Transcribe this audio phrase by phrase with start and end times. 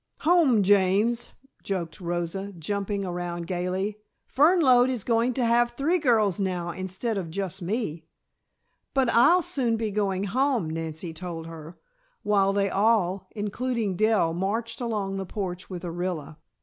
[0.21, 1.29] "Home, James!"
[1.61, 3.99] joked Rosa, jumping around gayly.
[4.27, 8.07] "Fernlode is going to have three girls now instead of just me."
[8.95, 11.75] "But I'll soon be going home," Nancy told her,
[12.23, 16.37] while they all, including Dell, marched along the porch with Orilla.